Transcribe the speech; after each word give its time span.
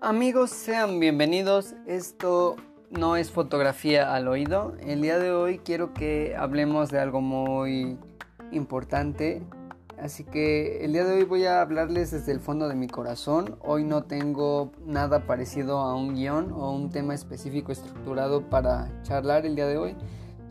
Amigos, 0.00 0.50
sean 0.50 1.00
bienvenidos. 1.00 1.74
Esto 1.86 2.56
no 2.90 3.16
es 3.16 3.30
fotografía 3.30 4.14
al 4.14 4.26
oído. 4.26 4.74
El 4.80 5.02
día 5.02 5.18
de 5.18 5.32
hoy 5.32 5.58
quiero 5.58 5.92
que 5.92 6.34
hablemos 6.34 6.88
de 6.88 7.00
algo 7.00 7.20
muy 7.20 7.98
importante. 8.50 9.42
Así 9.98 10.24
que 10.24 10.82
el 10.82 10.94
día 10.94 11.04
de 11.04 11.18
hoy 11.18 11.24
voy 11.24 11.44
a 11.44 11.60
hablarles 11.60 12.10
desde 12.10 12.32
el 12.32 12.40
fondo 12.40 12.68
de 12.68 12.74
mi 12.74 12.88
corazón. 12.88 13.58
Hoy 13.60 13.84
no 13.84 14.04
tengo 14.04 14.72
nada 14.86 15.26
parecido 15.26 15.78
a 15.78 15.94
un 15.94 16.14
guion 16.14 16.52
o 16.52 16.72
un 16.72 16.88
tema 16.88 17.14
específico 17.14 17.70
estructurado 17.70 18.48
para 18.48 18.90
charlar 19.02 19.44
el 19.44 19.56
día 19.56 19.66
de 19.66 19.76
hoy. 19.76 19.94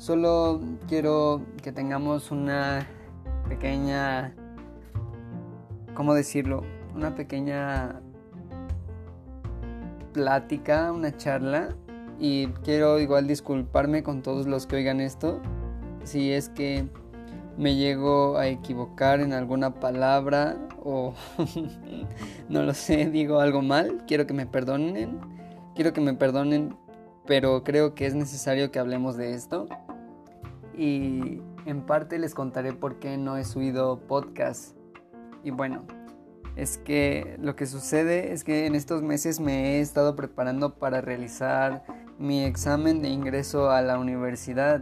Solo 0.02 0.60
quiero 0.88 1.44
que 1.62 1.72
tengamos 1.72 2.32
una 2.32 2.88
pequeña... 3.48 4.34
¿Cómo 5.94 6.16
decirlo? 6.16 6.64
Una 6.96 7.14
pequeña 7.14 8.02
plática, 10.12 10.92
una 10.92 11.16
charla. 11.16 11.76
Y 12.20 12.48
quiero 12.64 13.00
igual 13.00 13.28
disculparme 13.28 14.02
con 14.02 14.24
todos 14.24 14.48
los 14.48 14.66
que 14.66 14.78
oigan 14.78 15.02
esto. 15.02 15.40
Si 16.04 16.32
es 16.32 16.50
que 16.50 16.88
me 17.56 17.76
llego 17.76 18.40
a 18.40 18.48
equivocar 18.48 19.20
en 19.20 19.34
alguna 19.34 19.76
palabra 19.76 20.58
o 20.84 21.14
no 22.50 22.64
lo 22.64 22.74
sé, 22.74 23.06
digo 23.06 23.40
algo 23.40 23.62
mal, 23.62 24.04
quiero 24.08 24.26
que 24.26 24.34
me 24.34 24.48
perdonen, 24.48 25.20
quiero 25.76 25.94
que 25.94 26.02
me 26.02 26.16
perdonen, 26.16 26.76
pero 27.28 27.64
creo 27.64 27.94
que 27.94 28.08
es 28.08 28.16
necesario 28.16 28.72
que 28.72 28.80
hablemos 28.80 29.16
de 29.16 29.36
esto 29.36 29.68
y 30.82 31.44
en 31.68 31.82
parte 31.86 32.18
les 32.18 32.34
contaré 32.34 32.74
por 32.74 32.96
qué 32.96 33.16
no 33.16 33.38
he 33.38 33.44
subido 33.44 34.00
podcast. 34.00 34.76
Y 35.44 35.52
bueno, 35.52 35.84
es 36.56 36.80
que 36.80 37.38
lo 37.40 37.56
que 37.56 37.68
sucede 37.68 38.34
es 38.34 38.44
que 38.44 38.66
en 38.66 38.74
estos 38.74 39.04
meses 39.04 39.40
me 39.40 39.76
he 39.76 39.80
estado 39.80 40.16
preparando 40.16 40.74
para 40.74 41.00
realizar 41.00 41.84
mi 42.18 42.44
examen 42.44 43.04
de 43.04 43.10
ingreso 43.10 43.70
a 43.70 43.84
la 43.84 44.00
universidad 44.00 44.82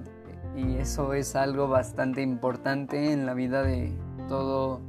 y 0.55 0.77
eso 0.77 1.13
es 1.13 1.35
algo 1.35 1.67
bastante 1.67 2.21
importante 2.21 3.11
en 3.11 3.25
la 3.25 3.33
vida 3.33 3.61
de 3.63 3.91
todo 4.29 4.79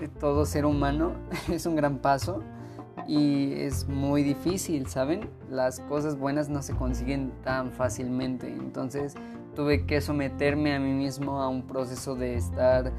de 0.00 0.08
todo 0.08 0.46
ser 0.46 0.64
humano 0.64 1.12
es 1.50 1.66
un 1.66 1.76
gran 1.76 1.98
paso 1.98 2.42
y 3.06 3.52
es 3.60 3.88
muy 3.88 4.22
difícil, 4.22 4.86
¿saben? 4.86 5.30
Las 5.50 5.80
cosas 5.80 6.18
buenas 6.18 6.48
no 6.48 6.62
se 6.62 6.74
consiguen 6.74 7.32
tan 7.42 7.72
fácilmente, 7.72 8.48
entonces 8.48 9.14
tuve 9.58 9.86
que 9.86 10.00
someterme 10.00 10.72
a 10.72 10.78
mí 10.78 10.92
mismo 10.92 11.42
a 11.42 11.48
un 11.48 11.66
proceso 11.66 12.14
de 12.14 12.36
estar 12.36 12.92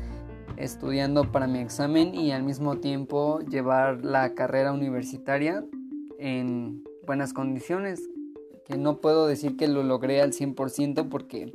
estudiando 0.57 1.31
para 1.31 1.47
mi 1.47 1.59
examen 1.59 2.13
y 2.13 2.33
al 2.33 2.43
mismo 2.43 2.75
tiempo 2.75 3.39
llevar 3.39 4.03
la 4.03 4.35
carrera 4.35 4.73
universitaria 4.73 5.63
en 6.17 6.83
buenas 7.07 7.31
condiciones. 7.31 8.09
Que 8.65 8.75
no 8.77 8.97
puedo 8.99 9.25
decir 9.25 9.55
que 9.55 9.69
lo 9.69 9.83
logré 9.83 10.21
al 10.21 10.33
100% 10.33 11.07
porque 11.07 11.53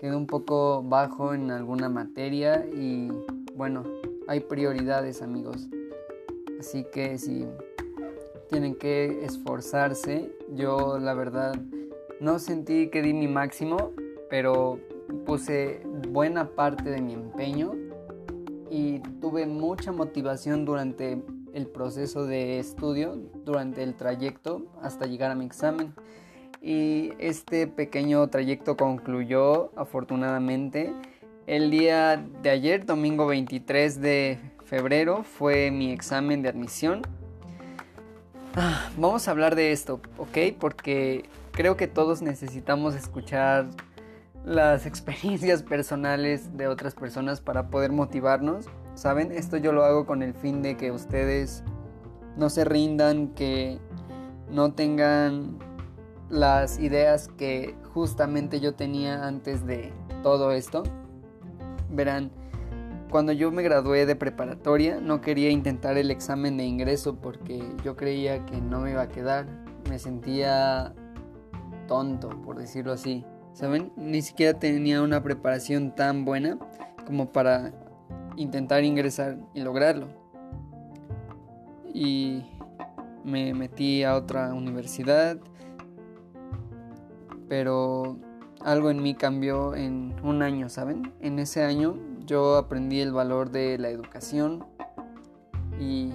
quedé 0.00 0.16
un 0.16 0.26
poco 0.26 0.82
bajo 0.84 1.34
en 1.34 1.50
alguna 1.50 1.90
materia 1.90 2.64
y 2.64 3.08
bueno, 3.56 3.84
hay 4.26 4.40
prioridades 4.40 5.20
amigos. 5.20 5.68
Así 6.58 6.86
que 6.90 7.18
si 7.18 7.46
tienen 8.48 8.74
que 8.74 9.22
esforzarse, 9.22 10.34
yo 10.54 10.98
la 10.98 11.12
verdad 11.12 11.60
no 12.20 12.38
sentí 12.38 12.88
que 12.88 13.02
di 13.02 13.12
mi 13.12 13.28
máximo, 13.28 13.92
pero 14.30 14.78
puse 15.26 15.82
buena 16.08 16.48
parte 16.48 16.88
de 16.88 17.02
mi 17.02 17.12
empeño 17.12 17.72
y 18.70 19.00
tuve 19.20 19.46
mucha 19.46 19.92
motivación 19.92 20.64
durante 20.64 21.20
el 21.52 21.66
proceso 21.66 22.24
de 22.24 22.60
estudio, 22.60 23.16
durante 23.44 23.82
el 23.82 23.94
trayecto 23.94 24.66
hasta 24.80 25.06
llegar 25.06 25.32
a 25.32 25.34
mi 25.34 25.44
examen. 25.44 25.92
Y 26.62 27.12
este 27.18 27.66
pequeño 27.66 28.28
trayecto 28.28 28.76
concluyó 28.76 29.72
afortunadamente. 29.76 30.92
El 31.46 31.70
día 31.70 32.24
de 32.42 32.50
ayer, 32.50 32.86
domingo 32.86 33.26
23 33.26 34.00
de 34.00 34.38
febrero, 34.64 35.24
fue 35.24 35.70
mi 35.70 35.90
examen 35.90 36.42
de 36.42 36.50
admisión. 36.50 37.02
Ah, 38.54 38.90
vamos 38.96 39.26
a 39.26 39.30
hablar 39.32 39.56
de 39.56 39.72
esto, 39.72 40.00
¿ok? 40.18 40.38
Porque 40.60 41.24
creo 41.50 41.76
que 41.76 41.88
todos 41.88 42.22
necesitamos 42.22 42.94
escuchar 42.94 43.68
las 44.44 44.86
experiencias 44.86 45.62
personales 45.62 46.56
de 46.56 46.68
otras 46.68 46.94
personas 46.94 47.40
para 47.40 47.68
poder 47.68 47.92
motivarnos. 47.92 48.66
¿Saben? 48.94 49.32
Esto 49.32 49.56
yo 49.56 49.72
lo 49.72 49.84
hago 49.84 50.06
con 50.06 50.22
el 50.22 50.34
fin 50.34 50.62
de 50.62 50.76
que 50.76 50.90
ustedes 50.90 51.62
no 52.36 52.50
se 52.50 52.64
rindan, 52.64 53.28
que 53.28 53.78
no 54.50 54.72
tengan 54.72 55.58
las 56.28 56.78
ideas 56.78 57.28
que 57.28 57.74
justamente 57.94 58.60
yo 58.60 58.74
tenía 58.74 59.26
antes 59.26 59.66
de 59.66 59.92
todo 60.22 60.52
esto. 60.52 60.82
Verán, 61.90 62.30
cuando 63.10 63.32
yo 63.32 63.50
me 63.50 63.62
gradué 63.62 64.06
de 64.06 64.14
preparatoria 64.14 65.00
no 65.00 65.20
quería 65.20 65.50
intentar 65.50 65.96
el 65.96 66.10
examen 66.10 66.56
de 66.56 66.64
ingreso 66.64 67.16
porque 67.16 67.62
yo 67.82 67.96
creía 67.96 68.46
que 68.46 68.60
no 68.60 68.80
me 68.80 68.92
iba 68.92 69.02
a 69.02 69.08
quedar. 69.08 69.46
Me 69.88 69.98
sentía 69.98 70.94
tonto, 71.88 72.28
por 72.42 72.56
decirlo 72.56 72.92
así. 72.92 73.24
¿Saben? 73.52 73.92
Ni 73.96 74.22
siquiera 74.22 74.58
tenía 74.58 75.02
una 75.02 75.22
preparación 75.22 75.94
tan 75.94 76.24
buena 76.24 76.58
como 77.06 77.32
para 77.32 77.72
intentar 78.36 78.84
ingresar 78.84 79.38
y 79.54 79.60
lograrlo. 79.60 80.08
Y 81.92 82.44
me 83.24 83.52
metí 83.54 84.02
a 84.04 84.16
otra 84.16 84.54
universidad, 84.54 85.38
pero 87.48 88.16
algo 88.64 88.90
en 88.90 89.02
mí 89.02 89.14
cambió 89.14 89.74
en 89.74 90.14
un 90.22 90.42
año, 90.42 90.68
¿saben? 90.68 91.12
En 91.20 91.38
ese 91.38 91.64
año 91.64 91.98
yo 92.26 92.56
aprendí 92.56 93.00
el 93.00 93.12
valor 93.12 93.50
de 93.50 93.78
la 93.78 93.88
educación 93.88 94.64
y 95.78 96.12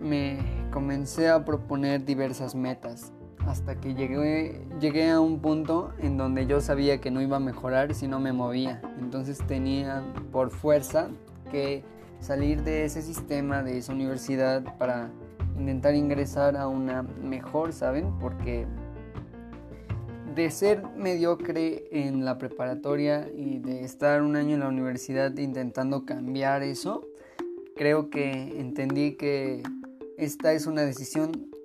me 0.00 0.38
comencé 0.72 1.28
a 1.28 1.44
proponer 1.44 2.04
diversas 2.04 2.54
metas 2.54 3.12
hasta 3.46 3.80
que 3.80 3.94
llegué, 3.94 4.60
llegué 4.80 5.10
a 5.10 5.20
un 5.20 5.40
punto 5.40 5.92
en 6.00 6.16
donde 6.16 6.46
yo 6.46 6.60
sabía 6.60 7.00
que 7.00 7.10
no 7.10 7.22
iba 7.22 7.36
a 7.36 7.40
mejorar 7.40 7.94
si 7.94 8.08
no 8.08 8.20
me 8.20 8.32
movía. 8.32 8.82
Entonces 9.00 9.38
tenía 9.46 10.02
por 10.32 10.50
fuerza 10.50 11.08
que 11.50 11.84
salir 12.20 12.62
de 12.62 12.84
ese 12.84 13.02
sistema, 13.02 13.62
de 13.62 13.78
esa 13.78 13.92
universidad 13.92 14.76
para 14.78 15.10
intentar 15.58 15.94
ingresar 15.94 16.56
a 16.56 16.66
una 16.66 17.02
mejor, 17.02 17.72
¿saben? 17.72 18.18
Porque 18.18 18.66
de 20.34 20.50
ser 20.50 20.82
mediocre 20.96 21.84
en 21.92 22.24
la 22.24 22.36
preparatoria 22.36 23.28
y 23.34 23.58
de 23.58 23.84
estar 23.84 24.22
un 24.22 24.36
año 24.36 24.54
en 24.54 24.60
la 24.60 24.68
universidad 24.68 25.34
intentando 25.38 26.04
cambiar 26.04 26.62
eso, 26.62 27.06
creo 27.74 28.10
que 28.10 28.60
entendí 28.60 29.16
que 29.16 29.62
esta 30.18 30.52
es 30.52 30.66
una 30.66 30.82
decisión 30.82 31.55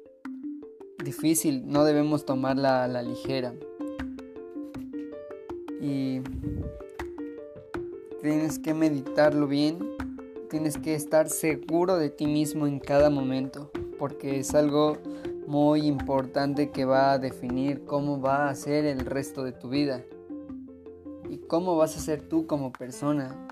difícil, 1.03 1.63
no 1.67 1.83
debemos 1.83 2.25
tomarla 2.25 2.83
a 2.83 2.87
la 2.87 3.01
ligera. 3.01 3.53
Y 5.81 6.21
tienes 8.21 8.59
que 8.59 8.73
meditarlo 8.73 9.47
bien, 9.47 9.79
tienes 10.49 10.77
que 10.77 10.95
estar 10.95 11.29
seguro 11.29 11.97
de 11.97 12.09
ti 12.09 12.27
mismo 12.27 12.67
en 12.67 12.79
cada 12.79 13.09
momento, 13.09 13.71
porque 13.97 14.39
es 14.39 14.53
algo 14.53 14.97
muy 15.47 15.81
importante 15.87 16.69
que 16.69 16.85
va 16.85 17.13
a 17.13 17.19
definir 17.19 17.83
cómo 17.85 18.21
va 18.21 18.49
a 18.49 18.55
ser 18.55 18.85
el 18.85 19.05
resto 19.05 19.43
de 19.43 19.51
tu 19.51 19.69
vida 19.69 20.03
y 21.29 21.37
cómo 21.37 21.75
vas 21.75 21.97
a 21.97 21.99
ser 21.99 22.21
tú 22.21 22.45
como 22.45 22.71
persona. 22.71 23.47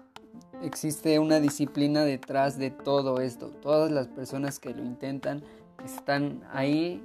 Existe 0.61 1.17
una 1.19 1.39
disciplina 1.39 2.03
detrás 2.03 2.57
de 2.57 2.69
todo 2.69 3.21
esto. 3.21 3.47
Todas 3.61 3.91
las 3.91 4.07
personas 4.07 4.59
que 4.59 4.73
lo 4.73 4.83
intentan 4.83 5.41
están 5.83 6.41
ahí 6.51 7.01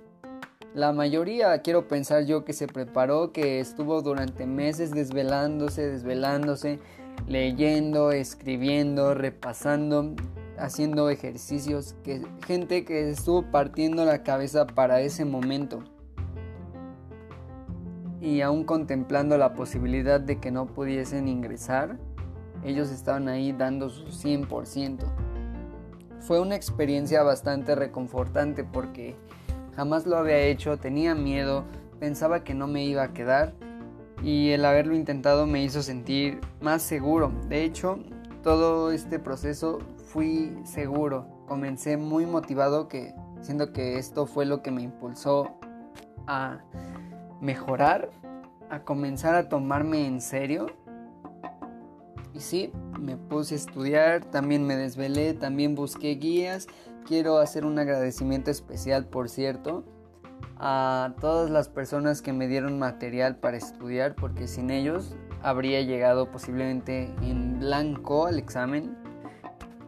la 0.75 0.93
mayoría, 0.93 1.63
quiero 1.63 1.87
pensar 1.87 2.25
yo, 2.25 2.45
que 2.45 2.53
se 2.53 2.67
preparó, 2.67 3.31
que 3.31 3.61
estuvo 3.61 4.03
durante 4.03 4.45
meses 4.45 4.91
desvelándose, 4.91 5.89
desvelándose, 5.89 6.81
leyendo, 7.29 8.11
escribiendo, 8.11 9.15
repasando, 9.15 10.17
haciendo 10.59 11.11
ejercicios, 11.11 11.95
que 12.03 12.23
gente 12.45 12.85
que 12.85 13.09
estuvo 13.09 13.43
partiendo 13.53 14.05
la 14.05 14.25
cabeza 14.25 14.67
para 14.67 15.01
ese 15.01 15.25
momento. 15.25 15.85
Y 18.21 18.41
aún 18.41 18.65
contemplando 18.65 19.39
la 19.39 19.55
posibilidad 19.55 20.19
de 20.21 20.41
que 20.41 20.51
no 20.51 20.67
pudiesen 20.67 21.29
ingresar, 21.29 21.99
ellos 22.65 22.91
estaban 22.91 23.29
ahí 23.29 23.53
dando 23.53 23.91
su 23.91 24.07
100%. 24.07 25.05
Fue 26.19 26.41
una 26.41 26.57
experiencia 26.57 27.23
bastante 27.23 27.77
reconfortante 27.77 28.65
porque 28.65 29.15
Jamás 29.77 30.07
lo 30.07 30.17
había 30.17 30.39
hecho, 30.39 30.79
tenía 30.79 31.15
miedo, 31.15 31.65
pensaba 31.99 32.45
que 32.45 32.55
no 32.55 32.67
me 32.67 32.85
iba 32.85 33.03
a 33.03 33.13
quedar 33.13 33.55
y 34.23 34.51
el 34.51 34.65
haberlo 34.65 34.95
intentado 34.95 35.47
me 35.47 35.63
hizo 35.63 35.83
sentir 35.83 36.41
más 36.61 36.83
seguro. 36.83 37.33
De 37.49 37.65
hecho, 37.65 37.99
todo 38.43 38.93
este 38.93 39.19
proceso 39.19 39.81
fui 39.97 40.57
seguro. 40.65 41.27
Comencé 41.47 41.97
muy 41.97 42.25
motivado 42.25 42.89
que 42.89 43.15
siento 43.41 43.73
que 43.73 43.99
esto 43.99 44.27
fue 44.27 44.47
lo 44.47 44.63
que 44.63 44.71
me 44.71 44.83
impulsó 44.83 45.59
a 46.27 46.61
mejorar, 47.41 48.11
a 48.71 48.81
comenzar 48.85 49.35
a 49.35 49.49
tomarme 49.49 50.07
en 50.07 50.21
serio. 50.21 50.67
Y 52.35 52.41
sí, 52.41 52.73
me 52.99 53.17
puse 53.17 53.55
a 53.55 53.59
estudiar, 53.59 54.25
también 54.25 54.67
me 54.67 54.75
desvelé, 54.75 55.35
también 55.35 55.77
busqué 55.77 56.17
guías. 56.17 56.67
Quiero 57.07 57.39
hacer 57.39 57.65
un 57.65 57.79
agradecimiento 57.79 58.51
especial, 58.51 59.07
por 59.07 59.29
cierto, 59.29 59.85
a 60.59 61.15
todas 61.21 61.49
las 61.49 61.69
personas 61.69 62.23
que 62.23 62.33
me 62.33 62.49
dieron 62.49 62.79
material 62.79 63.37
para 63.37 63.57
estudiar, 63.57 64.17
porque 64.17 64.49
sin 64.49 64.71
ellos 64.71 65.15
habría 65.43 65.81
llegado 65.83 66.31
posiblemente 66.33 67.15
en 67.23 67.61
blanco 67.61 68.27
al 68.27 68.39
examen. 68.41 68.97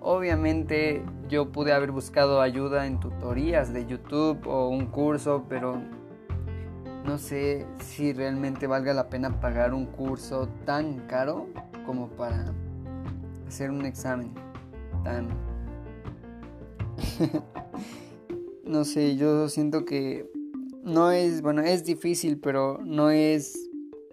Obviamente 0.00 1.02
yo 1.28 1.50
pude 1.50 1.72
haber 1.72 1.90
buscado 1.90 2.40
ayuda 2.40 2.86
en 2.86 3.00
tutorías 3.00 3.72
de 3.72 3.86
YouTube 3.86 4.46
o 4.46 4.68
un 4.68 4.86
curso, 4.86 5.46
pero 5.48 5.82
no 7.04 7.18
sé 7.18 7.66
si 7.80 8.12
realmente 8.12 8.68
valga 8.68 8.94
la 8.94 9.08
pena 9.08 9.40
pagar 9.40 9.74
un 9.74 9.86
curso 9.86 10.48
tan 10.64 11.08
caro 11.08 11.48
como 11.86 12.08
para 12.08 12.52
hacer 13.46 13.70
un 13.70 13.86
examen 13.86 14.32
tan... 15.04 15.28
no 18.64 18.84
sé, 18.84 19.16
yo 19.16 19.48
siento 19.48 19.84
que 19.84 20.30
no 20.82 21.12
es, 21.12 21.42
bueno, 21.42 21.62
es 21.62 21.84
difícil, 21.84 22.38
pero 22.38 22.78
no 22.84 23.10
es 23.10 23.66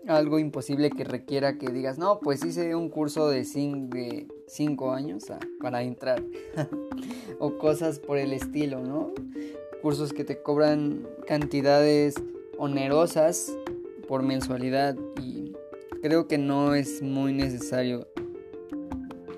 algo 0.08 0.40
imposible 0.40 0.90
que 0.90 1.04
requiera 1.04 1.58
que 1.58 1.72
digas, 1.72 1.98
no, 1.98 2.20
pues 2.20 2.44
hice 2.44 2.75
un 2.75 2.90
curso 2.90 3.30
de 3.30 3.46
5 3.46 4.92
años 4.92 5.30
ah, 5.30 5.40
para 5.62 5.84
entrar. 5.84 6.24
o 7.40 7.58
cosas 7.58 8.00
por 8.00 8.18
el 8.18 8.34
estilo, 8.34 8.81
¿no? 8.81 9.14
Cursos 9.81 10.14
que 10.14 10.24
te 10.24 10.42
cobran 10.42 11.08
cantidades 11.28 12.16
onerosas 12.58 13.52
por 14.08 14.24
mensualidad 14.24 14.96
y 15.22 15.43
creo 16.03 16.27
que 16.27 16.38
no 16.38 16.75
es 16.75 17.01
muy 17.01 17.31
necesario. 17.31 18.09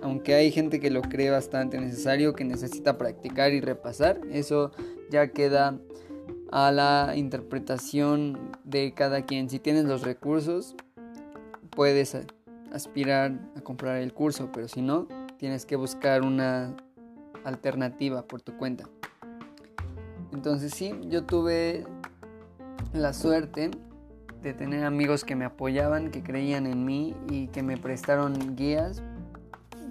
Aunque 0.02 0.34
hay 0.34 0.52
gente 0.52 0.80
que 0.80 0.90
lo 0.90 1.04
cree 1.04 1.30
bastante 1.30 1.80
necesario, 1.80 2.34
que 2.34 2.44
necesita 2.44 2.98
practicar 2.98 3.54
y 3.54 3.62
repasar, 3.62 4.20
eso 4.32 4.72
ya 5.12 5.28
queda 5.28 5.78
a 6.52 6.72
la 6.72 7.14
interpretación 7.16 8.52
de 8.64 8.96
cada 8.96 9.26
quien. 9.26 9.48
Si 9.48 9.60
tienes 9.60 9.86
los 9.86 10.02
recursos, 10.02 10.76
puedes 11.70 12.18
aspirar 12.74 13.40
a 13.56 13.62
comprar 13.62 13.98
el 13.98 14.12
curso, 14.12 14.50
pero 14.52 14.68
si 14.68 14.82
no, 14.82 15.08
tienes 15.38 15.68
que 15.68 15.76
buscar 15.76 16.24
una 16.24 16.76
alternativa 17.44 18.24
por 18.24 18.42
tu 18.42 18.58
cuenta. 18.58 18.90
Entonces 20.34 20.74
sí, 20.74 20.96
yo 21.10 21.26
tuve 21.26 21.86
la 22.92 23.14
suerte 23.14 23.70
de 24.42 24.54
tener 24.54 24.86
amigos 24.86 25.24
que 25.24 25.36
me 25.36 25.46
apoyaban, 25.46 26.12
que 26.12 26.24
creían 26.24 26.68
en 26.68 26.86
mí 26.86 27.16
y 27.30 27.48
que 27.48 27.64
me 27.64 27.78
prestaron 27.78 28.56
guías. 28.56 29.02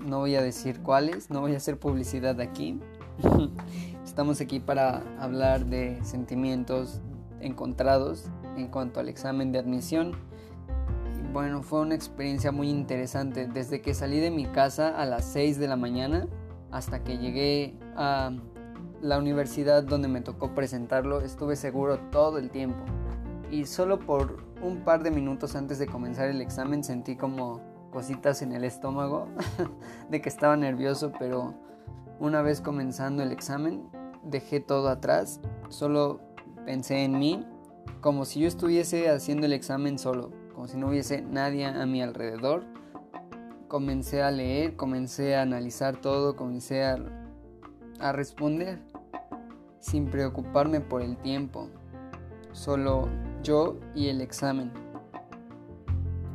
No 0.04 0.20
voy 0.20 0.36
a 0.36 0.42
decir 0.42 0.80
cuáles, 0.80 1.30
no 1.30 1.40
voy 1.40 1.54
a 1.54 1.56
hacer 1.56 1.78
publicidad 1.78 2.40
aquí. 2.40 2.80
Estamos 4.04 4.40
aquí 4.40 4.60
para 4.60 5.02
hablar 5.18 5.66
de 5.66 5.98
sentimientos 6.04 7.00
encontrados 7.40 8.30
en 8.56 8.68
cuanto 8.68 9.00
al 9.00 9.08
examen 9.08 9.52
de 9.52 9.58
admisión. 9.58 10.12
bueno, 11.32 11.62
fue 11.62 11.80
una 11.80 11.94
experiencia 11.94 12.52
muy 12.52 12.68
interesante. 12.70 13.48
Desde 13.48 13.80
que 13.80 13.94
salí 13.94 14.20
de 14.20 14.30
mi 14.30 14.46
casa 14.46 14.88
a 14.88 15.04
las 15.04 15.24
6 15.24 15.58
de 15.58 15.68
la 15.68 15.76
mañana 15.76 16.28
hasta 16.70 17.02
que 17.02 17.18
llegué 17.18 17.74
a 17.96 18.32
la 19.00 19.18
universidad 19.18 19.82
donde 19.82 20.08
me 20.08 20.20
tocó 20.20 20.54
presentarlo, 20.54 21.20
estuve 21.20 21.56
seguro 21.56 21.98
todo 22.10 22.38
el 22.38 22.50
tiempo. 22.50 22.84
Y 23.50 23.66
solo 23.66 24.00
por 24.00 24.42
un 24.62 24.84
par 24.84 25.02
de 25.02 25.10
minutos 25.10 25.54
antes 25.54 25.78
de 25.78 25.86
comenzar 25.86 26.28
el 26.28 26.40
examen 26.40 26.82
sentí 26.82 27.16
como 27.16 27.60
cositas 27.90 28.42
en 28.42 28.52
el 28.52 28.64
estómago 28.64 29.28
de 30.10 30.20
que 30.20 30.28
estaba 30.28 30.56
nervioso, 30.56 31.12
pero 31.18 31.54
una 32.18 32.42
vez 32.42 32.60
comenzando 32.60 33.22
el 33.22 33.30
examen, 33.30 33.88
dejé 34.24 34.60
todo 34.60 34.88
atrás, 34.88 35.40
solo 35.68 36.20
pensé 36.64 37.04
en 37.04 37.18
mí, 37.18 37.46
como 38.00 38.24
si 38.24 38.40
yo 38.40 38.48
estuviese 38.48 39.10
haciendo 39.10 39.46
el 39.46 39.52
examen 39.52 39.98
solo, 39.98 40.32
como 40.54 40.66
si 40.66 40.76
no 40.76 40.88
hubiese 40.88 41.22
nadie 41.22 41.66
a 41.66 41.86
mi 41.86 42.02
alrededor. 42.02 42.64
Comencé 43.68 44.22
a 44.22 44.30
leer, 44.30 44.76
comencé 44.76 45.36
a 45.36 45.42
analizar 45.42 45.96
todo, 45.96 46.36
comencé 46.36 46.84
a, 46.84 46.98
a 47.98 48.12
responder 48.12 48.80
sin 49.80 50.06
preocuparme 50.06 50.80
por 50.80 51.02
el 51.02 51.16
tiempo, 51.16 51.68
solo 52.54 53.08
yo 53.42 53.76
y 53.94 54.08
el 54.08 54.22
examen. 54.22 54.72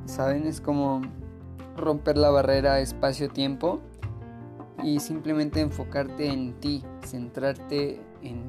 ¿Saben? 0.05 0.45
Es 0.45 0.61
como 0.61 1.01
romper 1.75 2.17
la 2.17 2.29
barrera 2.29 2.79
espacio-tiempo 2.79 3.79
y 4.83 4.99
simplemente 4.99 5.61
enfocarte 5.61 6.27
en 6.27 6.53
ti, 6.59 6.83
centrarte 7.03 7.99
en 8.21 8.43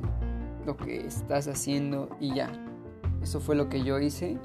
lo 0.67 0.77
que 0.77 1.07
estás 1.07 1.49
haciendo 1.49 2.11
y 2.21 2.35
ya. 2.35 2.51
Eso 3.23 3.41
fue 3.41 3.55
lo 3.55 3.69
que 3.69 3.83
yo 3.83 3.99
hice. 3.99 4.39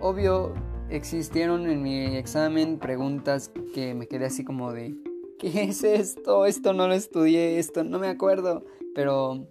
Obvio, 0.00 0.54
existieron 0.90 1.68
en 1.68 1.82
mi 1.82 2.16
examen 2.16 2.78
preguntas 2.78 3.50
que 3.74 3.94
me 3.94 4.06
quedé 4.06 4.26
así 4.26 4.44
como 4.44 4.72
de, 4.72 4.94
¿qué 5.38 5.64
es 5.64 5.82
esto? 5.84 6.46
Esto 6.46 6.72
no 6.72 6.88
lo 6.88 6.94
estudié, 6.94 7.58
esto 7.58 7.84
no 7.84 7.98
me 7.98 8.08
acuerdo, 8.08 8.64
pero 8.94 9.46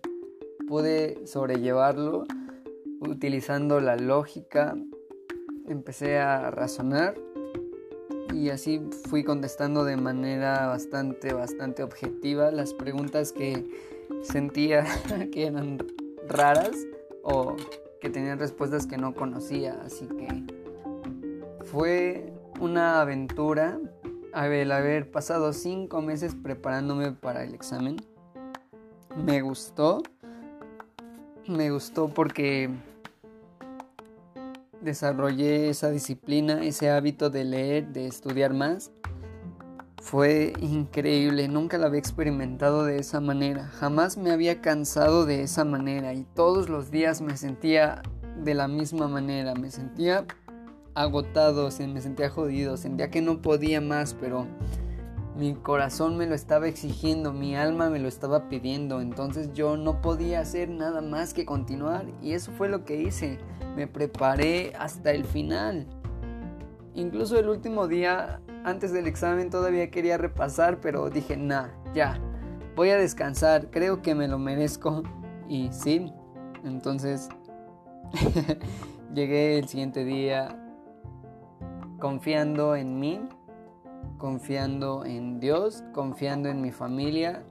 pude 0.67 1.25
sobrellevarlo 1.25 2.25
utilizando 3.01 3.81
la 3.81 3.97
lógica. 3.97 4.75
Empecé 5.67 6.19
a 6.19 6.51
razonar 6.51 7.15
y 8.33 8.49
así 8.49 8.81
fui 9.09 9.23
contestando 9.23 9.83
de 9.83 9.97
manera 9.97 10.67
bastante, 10.67 11.33
bastante 11.33 11.83
objetiva 11.83 12.51
las 12.51 12.73
preguntas 12.73 13.31
que 13.31 13.67
sentía 14.23 14.85
que 15.31 15.47
eran 15.47 15.79
raras 16.27 16.71
o 17.23 17.55
que 17.99 18.09
tenían 18.09 18.39
respuestas 18.39 18.87
que 18.87 18.97
no 18.97 19.13
conocía. 19.13 19.79
Así 19.85 20.07
que 20.07 20.27
fue 21.65 22.33
una 22.59 23.01
aventura 23.01 23.79
el 24.33 24.71
haber 24.71 25.11
pasado 25.11 25.51
cinco 25.53 26.01
meses 26.01 26.35
preparándome 26.35 27.11
para 27.11 27.43
el 27.43 27.53
examen. 27.53 27.97
Me 29.15 29.41
gustó. 29.41 30.01
Me 31.47 31.69
gustó 31.69 32.07
porque 32.07 32.69
desarrollé 34.81 35.69
esa 35.69 35.89
disciplina, 35.89 36.63
ese 36.63 36.89
hábito 36.89 37.29
de 37.29 37.43
leer, 37.43 37.87
de 37.87 38.07
estudiar 38.07 38.53
más. 38.53 38.91
Fue 40.01 40.53
increíble, 40.59 41.47
nunca 41.47 41.77
la 41.77 41.85
había 41.87 41.99
experimentado 41.99 42.85
de 42.85 42.97
esa 42.97 43.19
manera, 43.19 43.67
jamás 43.67 44.17
me 44.17 44.31
había 44.31 44.59
cansado 44.59 45.27
de 45.27 45.43
esa 45.43 45.63
manera 45.63 46.13
y 46.15 46.23
todos 46.23 46.69
los 46.69 46.89
días 46.89 47.21
me 47.21 47.37
sentía 47.37 48.01
de 48.43 48.55
la 48.55 48.67
misma 48.67 49.07
manera, 49.07 49.53
me 49.53 49.69
sentía 49.69 50.25
agotado, 50.95 51.69
me 51.87 52.01
sentía 52.01 52.29
jodido, 52.29 52.77
sentía 52.77 53.11
que 53.11 53.21
no 53.21 53.41
podía 53.41 53.79
más, 53.79 54.15
pero 54.19 54.47
mi 55.41 55.55
corazón 55.55 56.17
me 56.17 56.27
lo 56.27 56.35
estaba 56.35 56.67
exigiendo, 56.67 57.33
mi 57.33 57.55
alma 57.55 57.89
me 57.89 57.97
lo 57.97 58.07
estaba 58.07 58.47
pidiendo, 58.47 59.01
entonces 59.01 59.51
yo 59.53 59.75
no 59.75 59.99
podía 59.99 60.39
hacer 60.39 60.69
nada 60.69 61.01
más 61.01 61.33
que 61.33 61.45
continuar 61.45 62.05
y 62.21 62.33
eso 62.33 62.51
fue 62.51 62.69
lo 62.69 62.85
que 62.85 63.01
hice 63.01 63.39
me 63.75 63.87
preparé 63.87 64.71
hasta 64.77 65.09
el 65.09 65.25
final. 65.25 65.87
Incluso 66.93 67.39
el 67.39 67.49
último 67.49 67.87
día, 67.87 68.39
antes 68.63 68.93
del 68.93 69.07
examen, 69.07 69.49
todavía 69.49 69.89
quería 69.89 70.19
repasar, 70.19 70.79
pero 70.79 71.09
dije, 71.09 71.37
nah, 71.37 71.69
ya, 71.95 72.19
voy 72.75 72.91
a 72.91 72.97
descansar, 72.97 73.71
creo 73.71 74.03
que 74.03 74.13
me 74.13 74.27
lo 74.27 74.37
merezco. 74.37 75.01
Y 75.49 75.69
sí, 75.71 76.13
entonces 76.63 77.29
llegué 79.15 79.57
el 79.57 79.67
siguiente 79.67 80.05
día 80.05 80.55
confiando 81.99 82.75
en 82.75 82.99
mí, 82.99 83.27
confiando 84.21 85.03
en 85.03 85.39
Dios, 85.39 85.83
confiando 85.93 86.47
en 86.47 86.61
mi 86.61 86.71
familia 86.71 87.41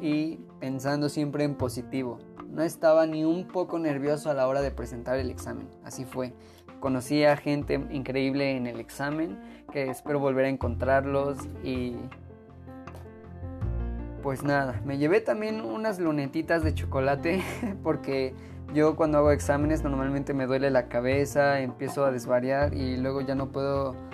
y 0.00 0.40
pensando 0.58 1.08
siempre 1.08 1.44
en 1.44 1.54
positivo. 1.54 2.18
No 2.50 2.64
estaba 2.64 3.06
ni 3.06 3.24
un 3.24 3.46
poco 3.46 3.78
nervioso 3.78 4.28
a 4.28 4.34
la 4.34 4.48
hora 4.48 4.60
de 4.60 4.72
presentar 4.72 5.20
el 5.20 5.30
examen. 5.30 5.68
Así 5.84 6.04
fue. 6.04 6.34
Conocí 6.80 7.22
a 7.22 7.36
gente 7.36 7.74
increíble 7.92 8.56
en 8.56 8.66
el 8.66 8.80
examen 8.80 9.38
que 9.70 9.88
espero 9.88 10.18
volver 10.18 10.46
a 10.46 10.48
encontrarlos 10.48 11.38
y 11.62 11.94
pues 14.20 14.42
nada, 14.42 14.82
me 14.84 14.98
llevé 14.98 15.20
también 15.20 15.60
unas 15.60 16.00
lunetitas 16.00 16.64
de 16.64 16.74
chocolate 16.74 17.40
porque 17.84 18.34
Yo 18.74 18.96
cuando 18.96 19.18
hago 19.18 19.30
exámenes 19.30 19.84
normalmente 19.84 20.34
me 20.34 20.46
duele 20.46 20.70
la 20.70 20.88
cabeza, 20.88 21.60
empiezo 21.60 22.04
a 22.04 22.10
desvariar 22.10 22.74
y 22.74 22.96
luego 22.96 23.20
ya 23.20 23.34
no 23.36 23.50
puedo 23.50 24.07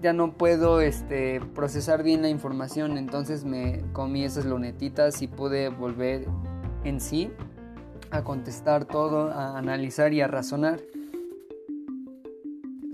ya 0.00 0.12
no 0.12 0.32
puedo 0.32 0.80
este, 0.80 1.40
procesar 1.54 2.02
bien 2.02 2.22
la 2.22 2.28
información, 2.28 2.96
entonces 2.96 3.44
me 3.44 3.82
comí 3.92 4.24
esas 4.24 4.46
lunetitas 4.46 5.20
y 5.22 5.28
pude 5.28 5.68
volver 5.68 6.26
en 6.84 7.00
sí 7.00 7.30
a 8.10 8.24
contestar 8.24 8.86
todo, 8.86 9.30
a 9.30 9.58
analizar 9.58 10.12
y 10.12 10.20
a 10.20 10.28
razonar. 10.28 10.80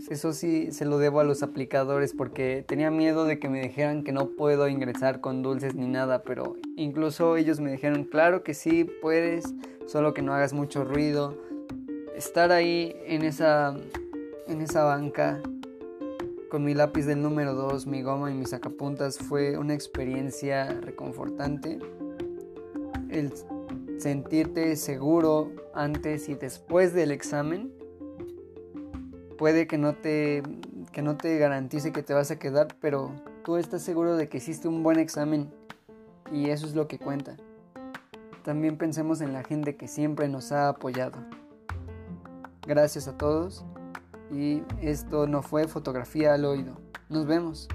Eso 0.09 0.33
sí 0.33 0.71
se 0.71 0.85
lo 0.85 0.99
debo 0.99 1.19
a 1.19 1.25
los 1.25 1.43
aplicadores 1.43 2.13
porque 2.13 2.65
tenía 2.67 2.91
miedo 2.91 3.25
de 3.25 3.41
que 3.41 3.49
me 3.49 3.61
dijeran 3.61 4.05
que 4.05 4.13
no 4.13 4.29
puedo 4.29 4.69
ingresar 4.69 5.21
con 5.21 5.43
dulces 5.43 5.75
ni 5.75 5.89
nada, 5.89 6.23
pero 6.23 6.57
incluso 6.77 7.37
ellos 7.37 7.59
me 7.59 7.73
dijeron, 7.73 8.05
claro 8.05 8.45
que 8.45 8.55
sí, 8.55 8.85
puedes, 8.85 9.55
solo 9.87 10.15
que 10.15 10.23
no 10.23 10.33
hagas 10.33 10.53
mucho 10.53 10.85
ruido. 10.85 11.37
Estar 12.15 12.53
ahí 12.53 12.95
en 13.05 13.23
esa, 13.23 13.75
en 14.47 14.61
esa 14.61 14.85
banca 14.85 15.41
con 16.49 16.65
mi 16.65 16.75
lápiz 16.75 17.07
del 17.07 17.23
número 17.23 17.55
2, 17.55 17.87
mi 17.87 18.03
goma 18.03 18.31
y 18.31 18.35
mis 18.35 18.51
sacapuntas 18.51 19.19
fue 19.19 19.59
una 19.59 19.75
experiencia 19.75 20.67
reconfortante. 20.81 21.79
El 23.09 23.33
sentirte 23.99 24.77
seguro 24.77 25.51
antes 25.75 26.29
y 26.29 26.35
después 26.35 26.93
del 26.93 27.11
examen 27.11 27.73
puede 29.39 29.67
que 29.67 29.79
no 29.79 29.95
te 29.95 30.43
que 30.93 31.03
no 31.03 31.17
te 31.17 31.37
garantice 31.37 31.93
que 31.93 32.03
te 32.03 32.15
vas 32.15 32.31
a 32.31 32.39
quedar, 32.39 32.69
pero 32.81 33.13
tú 33.45 33.57
estás 33.57 33.83
seguro 33.83 34.17
de 34.17 34.29
que 34.29 34.39
hiciste 34.39 34.67
un 34.67 34.83
buen 34.83 34.99
examen 34.99 35.51
y 36.33 36.49
eso 36.49 36.67
es 36.67 36.75
lo 36.75 36.89
que 36.89 36.99
cuenta. 36.99 37.37
También 38.45 38.79
pensemos 38.79 39.21
en 39.21 39.33
la 39.33 39.43
gente 39.43 39.77
que 39.77 39.89
siempre 39.89 40.29
nos 40.29 40.53
ha 40.53 40.69
apoyado. 40.69 41.19
Gracias 42.67 43.09
a 43.09 43.19
todos 43.19 43.65
y 44.31 44.63
esto 44.81 45.27
no 45.27 45.43
fue 45.43 45.69
fotografía 45.69 46.35
al 46.35 46.45
oído. 46.45 46.81
Nos 47.09 47.27
vemos. 47.27 47.69